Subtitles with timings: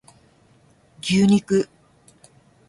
[0.99, 1.63] 牛肉